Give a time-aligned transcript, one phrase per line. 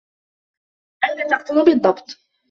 [1.03, 2.17] أين تقطن بالضّبط؟